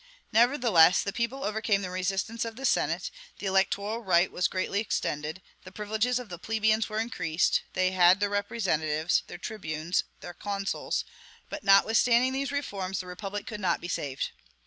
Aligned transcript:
Nevertheless, 0.33 1.03
the 1.03 1.13
people 1.13 1.43
overcame 1.43 1.83
the 1.83 1.91
resistance 1.91 2.43
of 2.43 2.55
the 2.55 2.65
Senate; 2.65 3.11
the 3.37 3.45
electoral 3.45 3.99
right 3.99 4.31
was 4.31 4.47
greatly 4.47 4.79
extended; 4.79 5.43
the 5.63 5.71
privileges 5.71 6.17
of 6.17 6.27
the 6.27 6.39
plebeians 6.39 6.89
were 6.89 6.97
increased, 6.99 7.61
they 7.73 7.91
had 7.91 8.19
their 8.19 8.27
representatives, 8.31 9.21
their 9.27 9.37
tribunes, 9.37 9.99
and 10.01 10.21
their 10.21 10.33
consuls; 10.33 11.05
but, 11.51 11.63
notwithstanding 11.63 12.33
these 12.33 12.51
reforms, 12.51 12.99
the 12.99 13.05
republic 13.05 13.45
could 13.45 13.59
not 13.61 13.79
be 13.79 13.87
saved. 13.87 14.31